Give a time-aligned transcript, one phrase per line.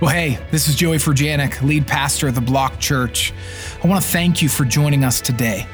[0.00, 3.34] Well, hey, this is Joey Furjanic, lead pastor of the Block Church.
[3.84, 5.66] I want to thank you for joining us today.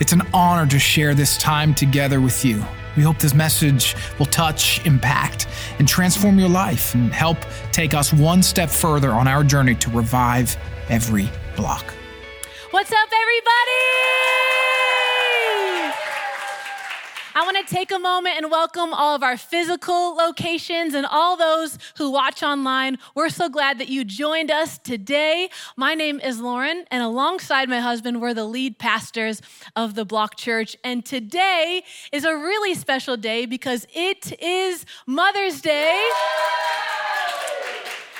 [0.00, 2.64] It's an honor to share this time together with you.
[2.96, 7.36] We hope this message will touch, impact, and transform your life and help
[7.72, 10.56] take us one step further on our journey to revive
[10.88, 11.84] every block.
[12.70, 14.03] What's up, everybody?
[17.36, 21.36] I want to take a moment and welcome all of our physical locations and all
[21.36, 22.96] those who watch online.
[23.16, 25.48] We're so glad that you joined us today.
[25.76, 29.42] My name is Lauren, and alongside my husband, we're the lead pastors
[29.74, 30.76] of the Block Church.
[30.84, 36.08] And today is a really special day because it is Mother's Day.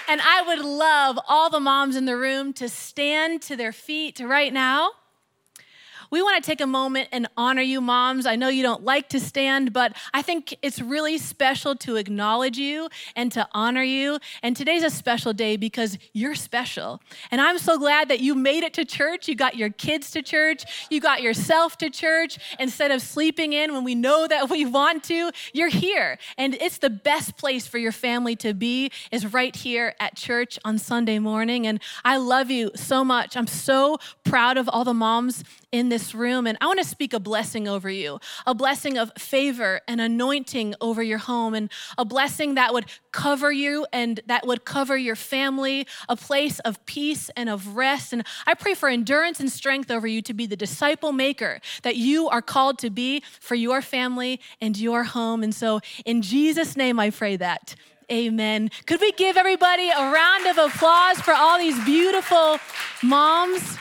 [0.09, 4.19] And I would love all the moms in the room to stand to their feet
[4.19, 4.91] right now
[6.15, 8.25] we want to take a moment and honor you, moms.
[8.25, 12.57] I know you don't like to stand, but I think it's really special to acknowledge
[12.57, 14.21] you and to honor you.
[14.41, 17.03] And today's a special day because you're special.
[17.33, 19.27] And I'm so glad that you made it to church.
[19.27, 20.87] You got your kids to church.
[20.89, 22.39] You got yourself to church.
[22.61, 26.19] Instead of sleeping in when we know that we want to, you're here.
[26.39, 30.61] And it's the best place for your family to be is right here at church
[30.65, 31.67] on Sunday morning.
[31.67, 33.37] And I love you so much.
[33.37, 35.43] I'm so proud of all the moms
[35.75, 36.47] in this room.
[36.47, 40.77] And I want to speak a blessing over you a blessing of favor and anointing
[40.81, 45.17] over your home, and a blessing that would cover you and that would cover your
[45.17, 48.13] family, a place of peace and of rest.
[48.13, 51.97] And I pray for endurance and strength over you to be the disciple maker that
[51.97, 55.43] you are called to be for your family and your home.
[55.43, 57.75] And so, in Jesus' name, I pray that.
[58.13, 58.71] Amen.
[58.87, 62.61] Could we give everybody a round of applause for all these beautiful
[63.03, 63.77] moms?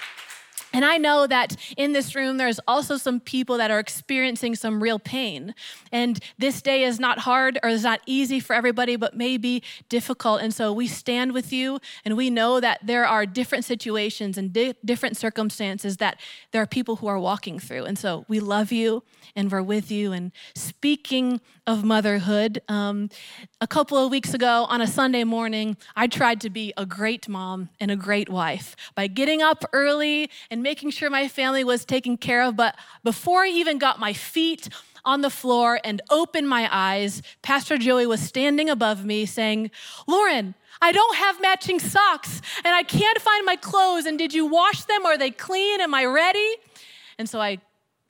[0.74, 4.82] And I know that in this room, there's also some people that are experiencing some
[4.82, 5.54] real pain.
[5.92, 9.62] And this day is not hard or is not easy for everybody, but may be
[9.88, 10.42] difficult.
[10.42, 14.52] And so we stand with you and we know that there are different situations and
[14.52, 16.20] di- different circumstances that
[16.52, 17.86] there are people who are walking through.
[17.86, 19.04] And so we love you
[19.36, 20.12] and we're with you.
[20.12, 23.10] And speaking of motherhood, um,
[23.64, 27.30] a couple of weeks ago on a Sunday morning, I tried to be a great
[27.30, 31.86] mom and a great wife by getting up early and making sure my family was
[31.86, 32.58] taken care of.
[32.58, 32.76] But
[33.06, 34.68] before I even got my feet
[35.06, 39.72] on the floor and opened my eyes, Pastor Joey was standing above me saying,
[40.08, 44.06] Lauren, I don't have matching socks and I can't find my clothes.
[44.06, 45.06] And did you wash them?
[45.06, 45.80] Are they clean?
[45.80, 46.56] Am I ready?
[47.18, 47.60] And so I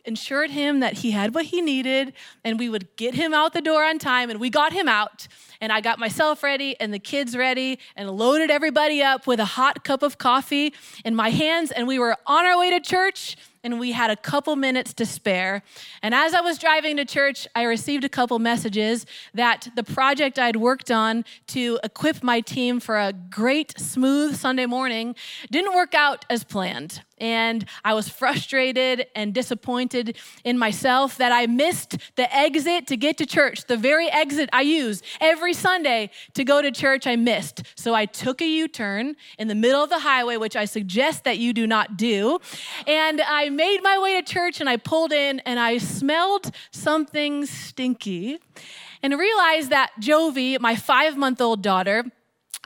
[0.05, 3.61] ensured him that he had what he needed and we would get him out the
[3.61, 5.27] door on time and we got him out
[5.61, 9.45] and i got myself ready and the kids ready and loaded everybody up with a
[9.45, 10.73] hot cup of coffee
[11.05, 14.15] in my hands and we were on our way to church and we had a
[14.15, 15.63] couple minutes to spare.
[16.01, 20.37] And as I was driving to church, I received a couple messages that the project
[20.37, 25.15] I'd worked on to equip my team for a great, smooth Sunday morning
[25.49, 31.45] didn't work out as planned and I was frustrated and disappointed in myself that I
[31.45, 36.43] missed the exit to get to church, the very exit I use every Sunday to
[36.43, 37.63] go to church, I missed.
[37.75, 41.23] So I took a U turn in the middle of the highway, which I suggest
[41.23, 42.39] that you do not do.
[42.87, 47.45] And I made my way to church and I pulled in and I smelled something
[47.45, 48.39] stinky
[49.01, 52.05] and realized that Jovi, my five month old daughter,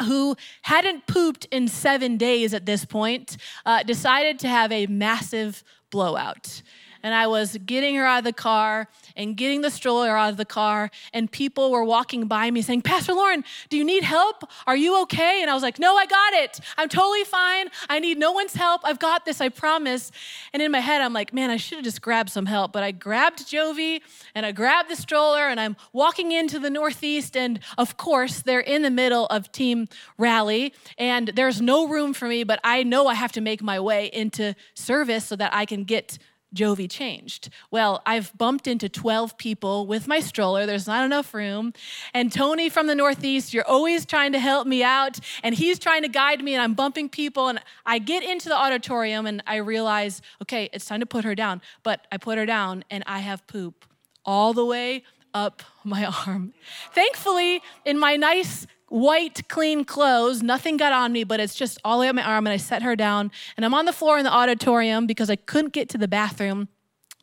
[0.05, 5.63] who hadn't pooped in seven days at this point, uh, decided to have a massive
[5.89, 6.61] blowout
[7.03, 10.38] and I was getting her out of the car and getting the stroller out of
[10.38, 14.44] the car, and people were walking by me saying, Pastor Lauren, do you need help?
[14.66, 15.41] Are you okay?
[15.41, 16.59] And I was like, No, I got it.
[16.78, 17.68] I'm totally fine.
[17.90, 18.81] I need no one's help.
[18.84, 20.12] I've got this, I promise.
[20.53, 22.72] And in my head, I'm like, Man, I should have just grabbed some help.
[22.72, 24.02] But I grabbed Jovi
[24.35, 28.59] and I grabbed the stroller, and I'm walking into the Northeast, and of course, they're
[28.59, 29.88] in the middle of team
[30.18, 33.79] rally, and there's no room for me, but I know I have to make my
[33.79, 36.18] way into service so that I can get
[36.56, 37.50] Jovi changed?
[37.72, 40.66] Well, I've bumped into 12 people with my stroller.
[40.66, 41.74] There's not enough room.
[42.13, 45.19] And Tony from the Northeast, you're always trying to help me out.
[45.44, 47.49] And he's trying to guide me, and I'm bumping people.
[47.49, 51.35] And I get into the auditorium and I realize, okay, it's time to put her
[51.35, 51.61] down.
[51.84, 53.85] But I put her down, and I have poop
[54.26, 55.03] all the way
[55.34, 56.53] up my arm.
[56.93, 60.41] Thankfully, in my nice white, clean clothes.
[60.41, 62.47] Nothing got on me, but it's just all up my arm.
[62.47, 63.31] And I set her down.
[63.55, 66.69] And I'm on the floor in the auditorium because I couldn't get to the bathroom.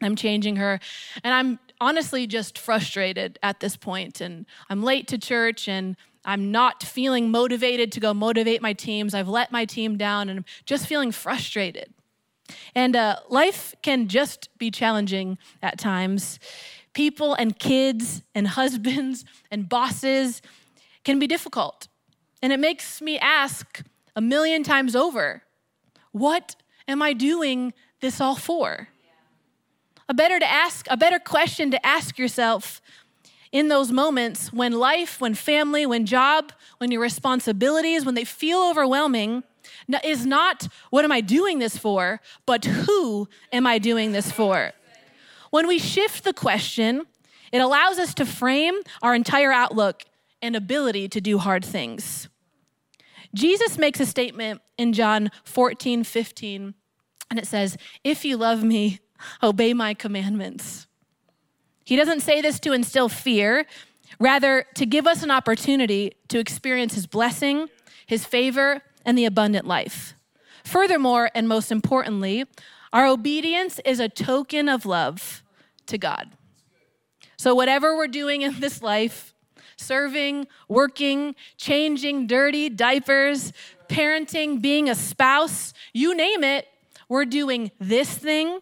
[0.02, 0.81] I'm changing her.
[1.22, 4.20] And I'm honestly just frustrated at this point.
[4.20, 9.14] And I'm late to church and I'm not feeling motivated to go motivate my teams.
[9.14, 11.93] I've let my team down and I'm just feeling frustrated.
[12.75, 16.38] And uh, life can just be challenging at times.
[16.93, 20.43] People and kids and husbands and bosses
[21.05, 21.89] can be difficult.
[22.43, 23.83] And it makes me ask
[24.17, 25.43] a million times over
[26.12, 26.56] what
[26.87, 28.89] am I doing this all for?
[30.09, 32.81] A better to ask, a better question to ask yourself
[33.51, 38.59] in those moments when life, when family, when job, when your responsibilities, when they feel
[38.59, 39.43] overwhelming,
[40.03, 44.73] is not what am I doing this for, but who am I doing this for?
[45.51, 47.06] When we shift the question,
[47.53, 50.03] it allows us to frame our entire outlook
[50.44, 52.29] and ability to do hard things.
[53.35, 56.75] Jesus makes a statement in John 14, 15,
[57.31, 59.00] and it says, If you love me,
[59.43, 60.87] obey my commandments.
[61.82, 63.64] He doesn't say this to instill fear,
[64.20, 67.69] rather, to give us an opportunity to experience his blessing,
[68.06, 70.14] his favor, and the abundant life.
[70.62, 72.44] Furthermore, and most importantly,
[72.93, 75.43] our obedience is a token of love
[75.87, 76.32] to God.
[77.37, 79.33] So, whatever we're doing in this life,
[79.76, 83.53] serving, working, changing dirty diapers,
[83.88, 86.67] parenting, being a spouse, you name it,
[87.09, 88.61] we're doing this thing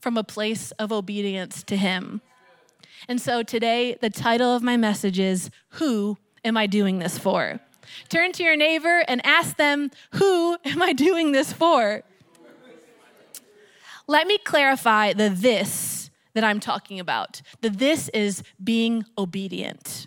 [0.00, 2.20] from a place of obedience to Him.
[3.08, 7.60] And so today, the title of my message is Who Am I Doing This For?
[8.08, 12.02] Turn to your neighbor and ask them, Who am I doing this for?
[14.06, 17.40] Let me clarify the this that I'm talking about.
[17.60, 20.06] The this is being obedient.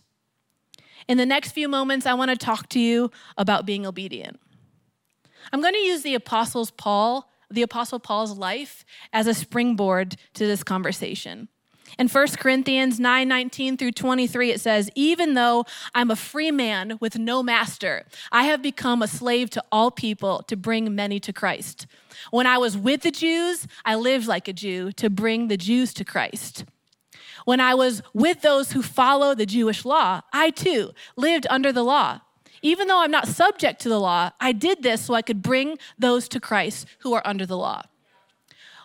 [1.08, 4.40] In the next few moments, I want to talk to you about being obedient.
[5.54, 8.84] I'm going to use the apostles Paul, the apostle Paul's life
[9.14, 11.48] as a springboard to this conversation.
[11.98, 15.66] In 1 Corinthians 9 19 through 23, it says, Even though
[15.96, 20.44] I'm a free man with no master, I have become a slave to all people
[20.48, 21.88] to bring many to Christ.
[22.30, 25.94] When I was with the Jews, I lived like a Jew to bring the Jews
[25.96, 26.66] to Christ.
[27.48, 31.82] When I was with those who follow the Jewish law, I too lived under the
[31.82, 32.20] law.
[32.62, 35.78] Even though I'm not subject to the law, I did this so I could bring
[35.98, 37.84] those to Christ who are under the law.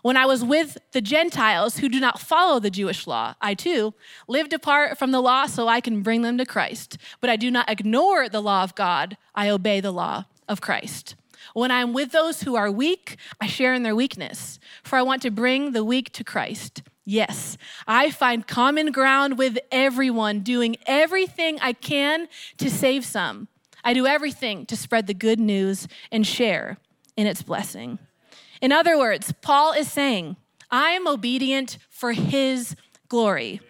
[0.02, 3.94] When I was with the Gentiles who do not follow the Jewish law, I too
[4.28, 6.98] lived apart from the law so I can bring them to Christ.
[7.20, 11.16] But I do not ignore the law of God, I obey the law of Christ.
[11.52, 15.02] When I am with those who are weak, I share in their weakness, for I
[15.02, 16.82] want to bring the weak to Christ.
[17.04, 22.28] Yes, I find common ground with everyone, doing everything I can
[22.58, 23.48] to save some.
[23.82, 26.78] I do everything to spread the good news and share
[27.16, 27.98] in its blessing.
[28.60, 30.36] In other words, Paul is saying,
[30.70, 32.76] I am obedient for his
[33.08, 33.60] glory.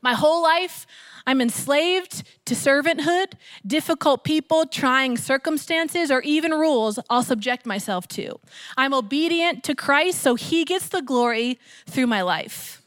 [0.00, 0.86] My whole life,
[1.28, 3.34] I'm enslaved to servanthood,
[3.66, 8.40] difficult people, trying circumstances, or even rules I'll subject myself to.
[8.78, 12.80] I'm obedient to Christ so he gets the glory through my life.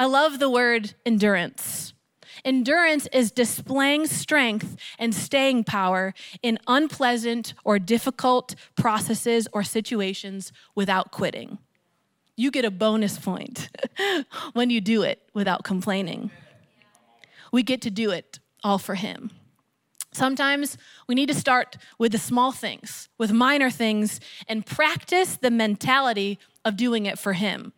[0.00, 1.92] I love the word endurance.
[2.42, 11.12] Endurance is displaying strength and staying power in unpleasant or difficult processes or situations without
[11.12, 11.58] quitting.
[12.34, 13.68] You get a bonus point
[14.54, 16.30] when you do it without complaining.
[17.52, 19.30] We get to do it all for Him.
[20.12, 20.76] Sometimes
[21.06, 26.38] we need to start with the small things, with minor things, and practice the mentality
[26.64, 27.72] of doing it for Him.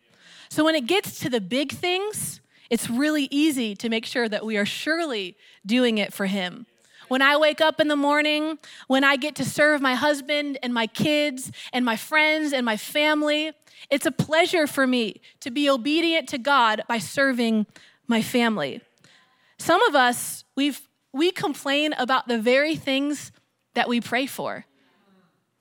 [0.49, 4.45] So when it gets to the big things, it's really easy to make sure that
[4.45, 6.65] we are surely doing it for Him.
[7.07, 8.57] When I wake up in the morning,
[8.87, 12.77] when I get to serve my husband and my kids and my friends and my
[12.77, 13.51] family,
[13.89, 17.67] it's a pleasure for me to be obedient to God by serving
[18.07, 18.81] my family.
[19.57, 20.81] Some of us, we've,
[21.13, 23.31] we complain about the very things
[23.73, 24.65] that we pray for.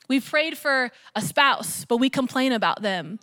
[0.09, 3.19] We've prayed for a spouse, but we complain about them.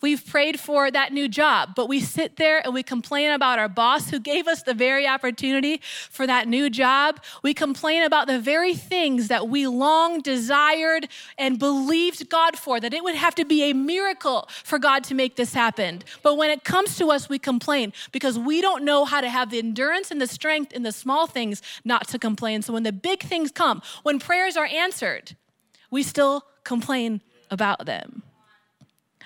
[0.00, 3.68] We've prayed for that new job, but we sit there and we complain about our
[3.68, 7.20] boss who gave us the very opportunity for that new job.
[7.42, 12.94] We complain about the very things that we long desired and believed God for, that
[12.94, 16.02] it would have to be a miracle for God to make this happen.
[16.22, 19.50] But when it comes to us, we complain because we don't know how to have
[19.50, 22.62] the endurance and the strength in the small things not to complain.
[22.62, 25.34] So when the big things come, when prayers are answered,
[25.90, 28.22] we still complain about them.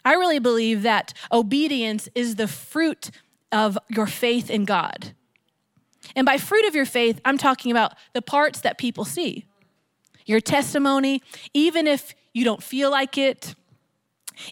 [0.04, 3.10] I really believe that obedience is the fruit
[3.50, 5.14] of your faith in God.
[6.16, 9.46] And by fruit of your faith, I'm talking about the parts that people see.
[10.26, 11.22] Your testimony,
[11.54, 13.54] even if you don't feel like it,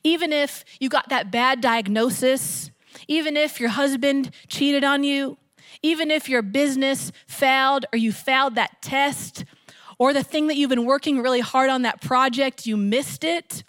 [0.04, 2.71] even if you got that bad diagnosis,
[3.09, 5.38] even if your husband cheated on you,
[5.83, 9.45] even if your business failed or you failed that test,
[9.99, 13.64] or the thing that you've been working really hard on that project, you missed it,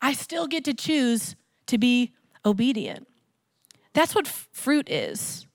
[0.00, 1.36] I still get to choose
[1.66, 2.12] to be
[2.44, 3.06] obedient.
[3.92, 5.46] That's what f- fruit is.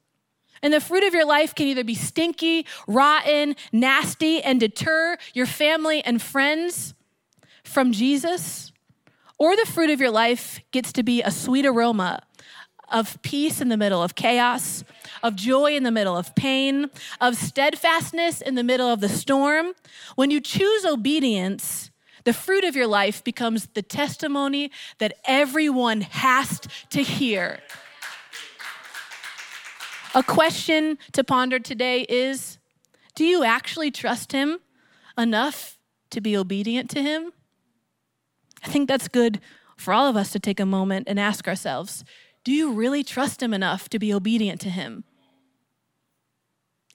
[0.62, 5.46] And the fruit of your life can either be stinky, rotten, nasty, and deter your
[5.46, 6.94] family and friends
[7.64, 8.72] from Jesus,
[9.38, 12.22] or the fruit of your life gets to be a sweet aroma
[12.90, 14.84] of peace in the middle of chaos,
[15.24, 19.74] of joy in the middle of pain, of steadfastness in the middle of the storm.
[20.16, 21.92] When you choose obedience,
[22.24, 27.60] the fruit of your life becomes the testimony that everyone has to hear.
[30.16, 32.60] A question to ponder today is
[33.16, 34.60] Do you actually trust Him
[35.18, 35.78] enough
[36.12, 37.34] to be obedient to Him?
[38.64, 39.42] I think that's good
[39.76, 42.04] for all of us to take a moment and ask ourselves
[42.44, 45.04] Do you really trust Him enough to be obedient to Him?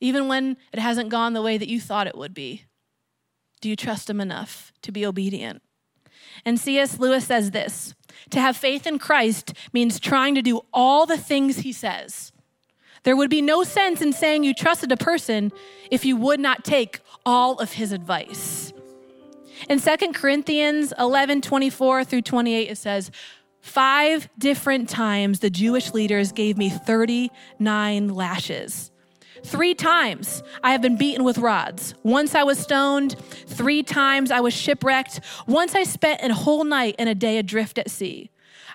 [0.00, 2.66] Even when it hasn't gone the way that you thought it would be,
[3.58, 5.62] do you trust Him enough to be obedient?
[6.44, 6.98] And C.S.
[6.98, 7.94] Lewis says this
[8.30, 12.32] To have faith in Christ means trying to do all the things He says
[13.08, 15.52] there would be no sense in saying you trusted a person
[15.90, 18.72] if you would not take all of his advice.
[19.68, 23.10] In 2 Corinthians 11 24 through 28, it says,
[23.60, 28.90] Five different times the Jewish leaders gave me 39 lashes.
[29.48, 31.94] Three times I have been beaten with rods.
[32.02, 33.16] Once I was stoned.
[33.46, 35.20] Three times I was shipwrecked.
[35.46, 38.30] Once I spent a whole night and a day adrift at sea.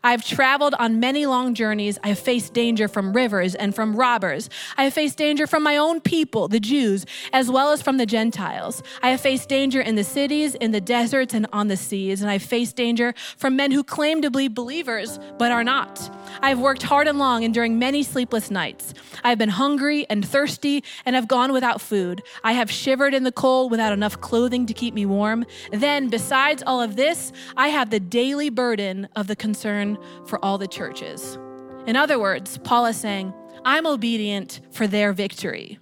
[0.06, 1.98] I have traveled on many long journeys.
[2.04, 4.50] I have faced danger from rivers and from robbers.
[4.78, 8.06] I have faced danger from my own people, the Jews, as well as from the
[8.06, 8.84] Gentiles.
[9.02, 12.22] I have faced danger in the cities, in the deserts, and on the seas.
[12.22, 16.14] And I have faced danger from men who claim to be believers but are not.
[16.42, 18.94] I have worked hard and long, enduring many sleepless nights.
[19.24, 22.22] I have been hungry and thirsty and have gone without food.
[22.44, 25.46] I have shivered in the cold without enough clothing to keep me warm.
[25.72, 29.93] Then, besides all of this, I have the daily burden of the concern
[30.26, 31.38] for all the churches.
[31.86, 33.34] In other words, Paul is saying,
[33.66, 35.80] I'm obedient for their victory.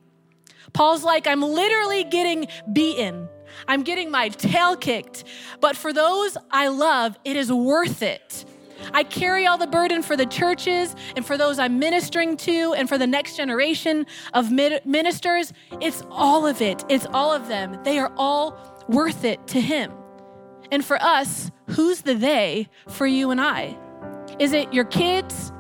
[0.74, 3.28] Paul's like, I'm literally getting beaten.
[3.68, 5.24] I'm getting my tail kicked.
[5.60, 8.46] But for those I love, it is worth it.
[8.94, 12.90] I carry all the burden for the churches and for those I'm ministering to and
[12.90, 15.54] for the next generation of ministers.
[15.80, 16.84] It's all of it.
[16.90, 17.78] It's all of them.
[17.84, 19.92] They are all worth it to Him.
[20.72, 23.78] And for us, who's the they for you and I?
[24.42, 25.52] Is it your kids?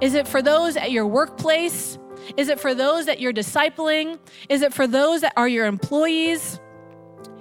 [0.00, 1.96] Is it for those at your workplace?
[2.36, 4.18] Is it for those that you're discipling?
[4.48, 6.58] Is it for those that are your employees?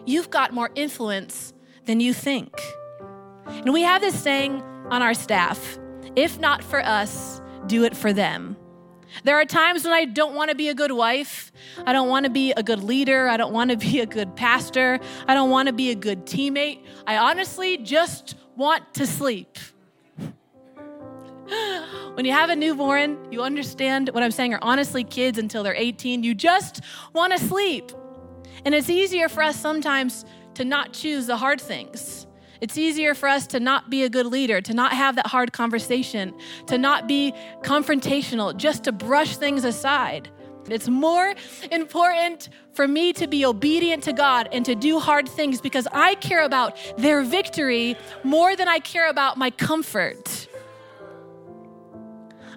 [0.06, 1.52] You've got more influence
[1.86, 2.62] than you think.
[3.48, 5.80] And we have this saying on our staff
[6.16, 8.56] if not for us, do it for them.
[9.24, 11.52] There are times when I don't want to be a good wife.
[11.88, 13.28] I don't want to be a good leader.
[13.28, 15.00] I don't want to be a good pastor.
[15.28, 16.86] I don't want to be a good teammate.
[17.08, 19.58] I honestly just want to sleep.
[22.16, 25.76] When you have a newborn, you understand what I'm saying, or honestly, kids until they're
[25.76, 26.82] 18, you just
[27.14, 27.92] want to sleep.
[28.66, 32.28] And it's easier for us sometimes to not choose the hard things.
[32.62, 35.52] It's easier for us to not be a good leader, to not have that hard
[35.52, 36.34] conversation,
[36.68, 40.30] to not be confrontational, just to brush things aside.
[40.70, 41.34] It's more
[41.72, 46.16] important for me to be obedient to God and to do hard things because I
[46.16, 50.48] care about their victory more than I care about my comfort.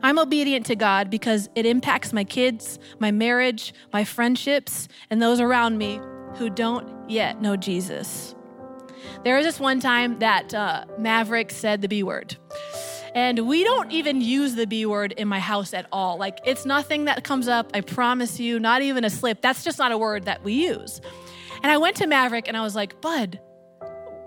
[0.02, 5.40] I'm obedient to God because it impacts my kids, my marriage, my friendships, and those
[5.40, 6.00] around me
[6.36, 8.34] who don't yet know Jesus.
[9.24, 12.36] There was this one time that uh, Maverick said the B word.
[13.14, 16.18] And we don't even use the B word in my house at all.
[16.18, 19.40] Like, it's nothing that comes up, I promise you, not even a slip.
[19.40, 21.00] That's just not a word that we use.
[21.62, 23.40] And I went to Maverick and I was like, Bud,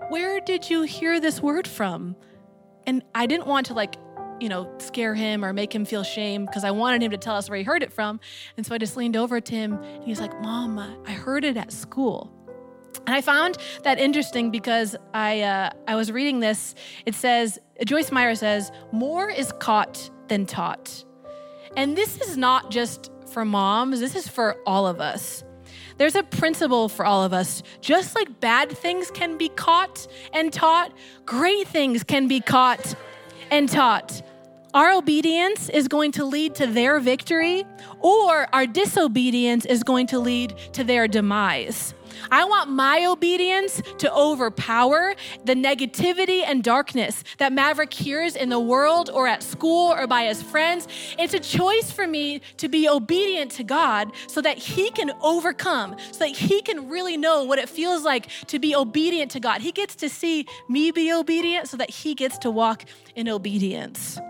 [0.08, 2.16] where did you hear this word from?
[2.84, 3.94] And I didn't want to like
[4.40, 7.36] you know, scare him or make him feel shame because I wanted him to tell
[7.36, 8.20] us where he heard it from.
[8.56, 11.56] And so I just leaned over to him and he's like, Mom, I heard it
[11.56, 12.32] at school.
[13.06, 16.74] And I found that interesting because I, uh, I was reading this.
[17.06, 21.04] It says, Joyce Meyer says, more is caught than taught.
[21.76, 25.44] And this is not just for moms, this is for all of us.
[25.98, 27.62] There's a principle for all of us.
[27.80, 30.92] Just like bad things can be caught and taught,
[31.26, 32.94] great things can be caught
[33.50, 34.22] and taught.
[34.72, 37.64] Our obedience is going to lead to their victory,
[37.98, 41.92] or our disobedience is going to lead to their demise.
[42.30, 48.60] I want my obedience to overpower the negativity and darkness that Maverick hears in the
[48.60, 50.86] world or at school or by his friends.
[51.18, 55.96] It's a choice for me to be obedient to God so that he can overcome,
[56.12, 59.62] so that he can really know what it feels like to be obedient to God.
[59.62, 62.84] He gets to see me be obedient so that he gets to walk
[63.16, 64.20] in obedience.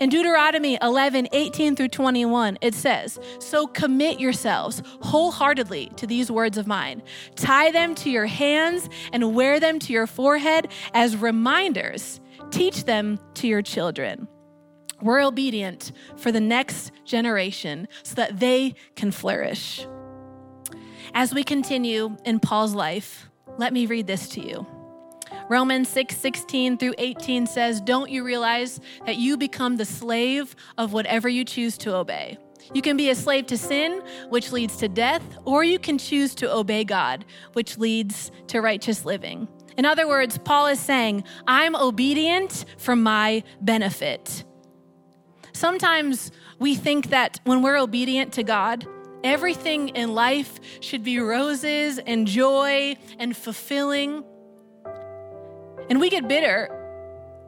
[0.00, 6.58] In Deuteronomy 11, 18 through 21, it says, So commit yourselves wholeheartedly to these words
[6.58, 7.02] of mine.
[7.36, 12.20] Tie them to your hands and wear them to your forehead as reminders.
[12.50, 14.28] Teach them to your children.
[15.02, 19.86] We're obedient for the next generation so that they can flourish.
[21.14, 24.66] As we continue in Paul's life, let me read this to you.
[25.50, 30.92] Romans 6 16 through 18 says, Don't you realize that you become the slave of
[30.92, 32.38] whatever you choose to obey?
[32.72, 36.36] You can be a slave to sin, which leads to death, or you can choose
[36.36, 39.48] to obey God, which leads to righteous living.
[39.76, 44.44] In other words, Paul is saying, I'm obedient for my benefit.
[45.52, 46.30] Sometimes
[46.60, 48.86] we think that when we're obedient to God,
[49.24, 54.22] everything in life should be roses and joy and fulfilling.
[55.90, 56.68] And we get bitter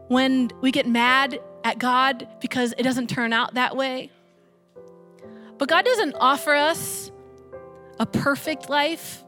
[0.08, 4.10] when we get mad at God because it doesn't turn out that way.
[5.58, 7.12] But God doesn't offer us
[8.00, 9.22] a perfect life,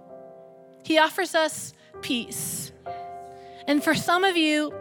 [0.84, 2.72] He offers us peace.
[3.66, 4.74] And for some of you,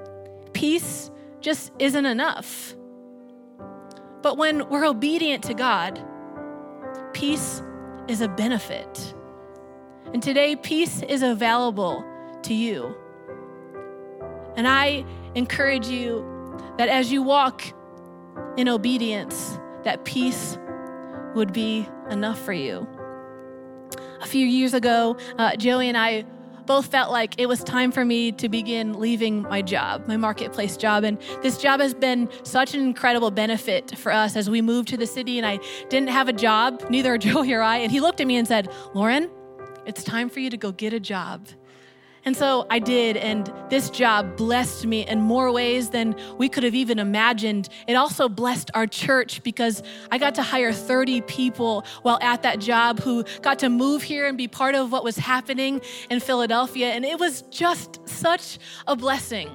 [0.54, 2.76] peace just isn't enough.
[4.22, 6.04] But when we're obedient to God,
[7.14, 7.62] peace
[8.08, 9.14] is a benefit.
[10.12, 12.04] And today, peace is available
[12.44, 12.96] to you.
[14.56, 15.06] And I
[15.36, 16.26] encourage you
[16.78, 17.64] that as you walk
[18.58, 20.58] in obedience, that peace
[21.36, 22.88] would be enough for you.
[24.22, 26.26] A few years ago, uh, Joey and I
[26.66, 30.78] both felt like it was time for me to begin leaving my job, my marketplace
[30.78, 31.04] job.
[31.04, 34.98] And this job has been such an incredible benefit for us as we moved to
[34.98, 35.38] the city.
[35.38, 37.78] And I didn't have a job, neither Joey or I.
[37.78, 39.30] And he looked at me and said, Lauren,
[39.86, 41.48] it's time for you to go get a job.
[42.26, 46.64] And so I did, and this job blessed me in more ways than we could
[46.64, 47.68] have even imagined.
[47.86, 52.60] It also blessed our church because I got to hire 30 people while at that
[52.60, 56.92] job who got to move here and be part of what was happening in Philadelphia.
[56.92, 59.50] And it was just such a blessing.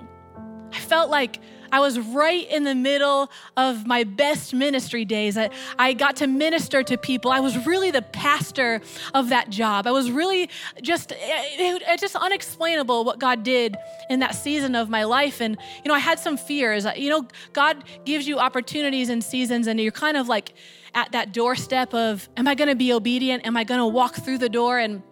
[0.72, 1.40] I felt like
[1.72, 5.37] I was right in the middle of my best ministry days.
[5.37, 7.31] I, I got to minister to people.
[7.31, 8.81] I was really the pastor
[9.14, 9.87] of that job.
[9.87, 10.50] I was really
[10.83, 13.76] just, it, it, just unexplainable what God did
[14.11, 15.40] in that season of my life.
[15.40, 16.87] And, you know, I had some fears.
[16.96, 20.54] You know, God gives you opportunities and seasons, and you're kind of like
[20.94, 23.46] at that doorstep of, am I going to be obedient?
[23.46, 24.78] Am I going to walk through the door?
[24.78, 25.02] And,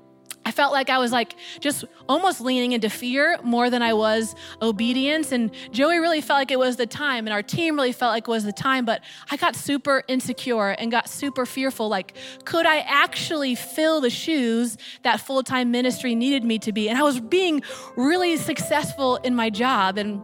[0.47, 4.37] I felt like I was like just almost leaning into fear more than I was
[4.63, 5.33] obedience.
[5.33, 8.29] And Joey really felt like it was the time, and our team really felt like
[8.29, 8.85] it was the time.
[8.85, 11.89] But I got super insecure and got super fearful.
[11.89, 16.89] Like, could I actually fill the shoes that full time ministry needed me to be?
[16.89, 17.63] And I was being
[17.97, 19.99] really successful in my job.
[19.99, 20.23] And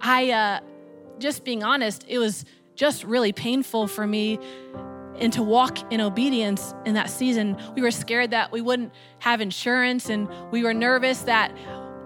[0.00, 0.60] I, uh,
[1.18, 4.38] just being honest, it was just really painful for me
[5.20, 7.56] and to walk in obedience in that season.
[7.74, 11.52] We were scared that we wouldn't have insurance and we were nervous that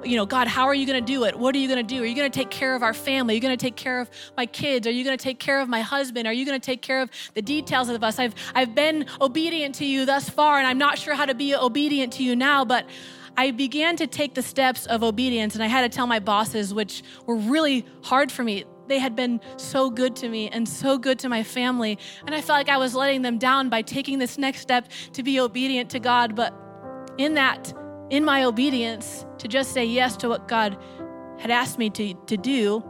[0.04, 1.38] you know, God, how are you going to do it?
[1.38, 2.02] What are you going to do?
[2.02, 3.34] Are you going to take care of our family?
[3.34, 4.86] Are you going to take care of my kids?
[4.86, 6.26] Are you going to take care of my husband?
[6.26, 8.18] Are you going to take care of the details of us?
[8.18, 11.54] I've I've been obedient to you thus far and I'm not sure how to be
[11.54, 12.86] obedient to you now, but
[13.36, 16.72] I began to take the steps of obedience and I had to tell my bosses
[16.72, 20.98] which were really hard for me they had been so good to me and so
[20.98, 21.98] good to my family.
[22.26, 25.22] And I felt like I was letting them down by taking this next step to
[25.22, 26.34] be obedient to God.
[26.34, 26.54] But
[27.18, 27.72] in that,
[28.10, 30.76] in my obedience, to just say yes to what God
[31.38, 32.84] had asked me to, to do,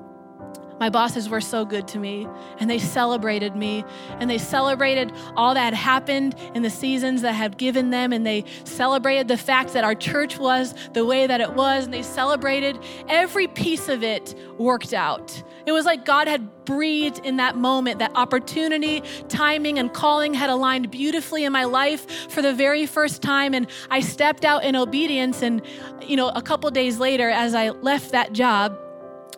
[0.79, 2.27] my bosses were so good to me
[2.59, 3.85] and they celebrated me
[4.19, 8.45] and they celebrated all that happened in the seasons that had given them and they
[8.65, 12.79] celebrated the fact that our church was the way that it was and they celebrated
[13.09, 15.43] every piece of it worked out.
[15.67, 20.51] It was like God had breathed in that moment, that opportunity, timing, and calling had
[20.51, 23.55] aligned beautifully in my life for the very first time.
[23.55, 25.43] And I stepped out in obedience.
[25.43, 25.63] And,
[26.03, 28.79] you know, a couple days later, as I left that job,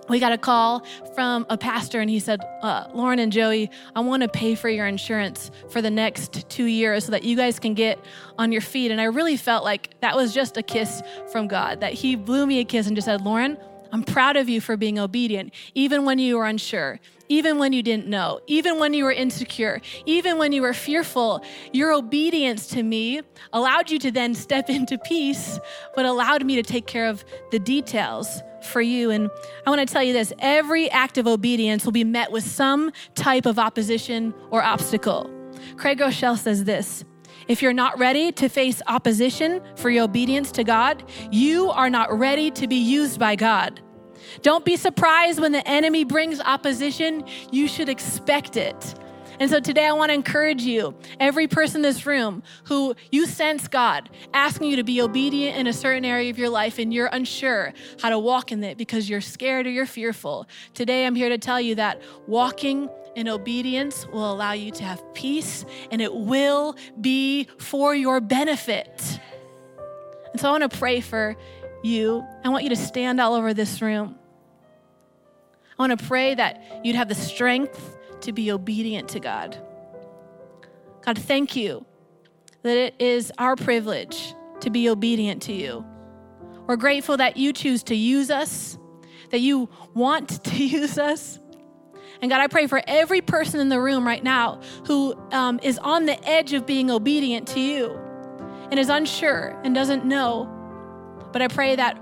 [0.09, 4.01] we got a call from a pastor and he said, uh, Lauren and Joey, I
[4.01, 7.59] want to pay for your insurance for the next two years so that you guys
[7.59, 7.99] can get
[8.39, 8.91] on your feet.
[8.91, 12.47] And I really felt like that was just a kiss from God, that he blew
[12.47, 13.59] me a kiss and just said, Lauren,
[13.93, 17.83] I'm proud of you for being obedient, even when you were unsure, even when you
[17.83, 21.43] didn't know, even when you were insecure, even when you were fearful.
[21.73, 25.59] Your obedience to me allowed you to then step into peace,
[25.95, 29.11] but allowed me to take care of the details for you.
[29.11, 29.31] And
[29.67, 32.93] I want to tell you this every act of obedience will be met with some
[33.15, 35.31] type of opposition or obstacle.
[35.77, 37.05] Craig Groeschel says this.
[37.49, 42.17] If you're not ready to face opposition for your obedience to God, you are not
[42.19, 43.81] ready to be used by God.
[44.43, 47.25] Don't be surprised when the enemy brings opposition.
[47.53, 48.95] You should expect it.
[49.39, 53.27] And so today I want to encourage you, every person in this room who you
[53.27, 56.93] sense God asking you to be obedient in a certain area of your life and
[56.93, 60.47] you're unsure how to walk in it because you're scared or you're fearful.
[60.73, 65.03] Today I'm here to tell you that walking in obedience will allow you to have
[65.15, 69.21] peace and it will be for your benefit.
[70.33, 71.37] And so I want to pray for
[71.83, 72.25] you.
[72.43, 74.17] I want you to stand all over this room.
[75.79, 79.57] I want to pray that you'd have the strength to be obedient to God.
[81.03, 81.85] God, thank you
[82.63, 85.85] that it is our privilege to be obedient to you.
[86.67, 88.77] We're grateful that you choose to use us,
[89.31, 91.39] that you want to use us.
[92.21, 95.79] And God, I pray for every person in the room right now who um, is
[95.79, 97.91] on the edge of being obedient to you
[98.71, 100.53] and is unsure and doesn't know.
[101.33, 102.01] But I pray that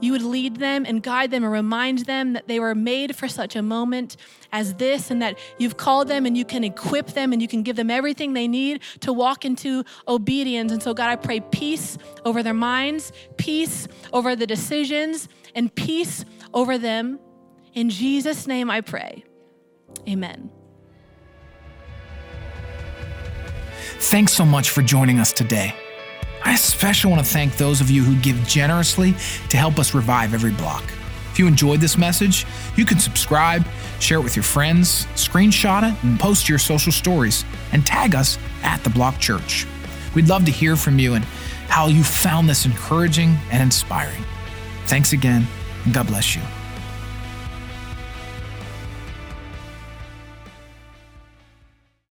[0.00, 3.28] you would lead them and guide them and remind them that they were made for
[3.28, 4.16] such a moment
[4.52, 7.62] as this and that you've called them and you can equip them and you can
[7.62, 10.72] give them everything they need to walk into obedience.
[10.72, 16.24] And so, God, I pray peace over their minds, peace over the decisions, and peace
[16.52, 17.18] over them.
[17.72, 19.24] In Jesus' name I pray.
[20.08, 20.50] Amen.
[23.98, 25.74] Thanks so much for joining us today.
[26.44, 29.14] I especially want to thank those of you who give generously
[29.48, 30.84] to help us revive every block.
[31.32, 33.66] If you enjoyed this message, you can subscribe,
[33.98, 38.38] share it with your friends, screenshot it, and post your social stories, and tag us
[38.62, 39.66] at The Block Church.
[40.14, 41.24] We'd love to hear from you and
[41.68, 44.22] how you found this encouraging and inspiring.
[44.86, 45.46] Thanks again,
[45.84, 46.42] and God bless you.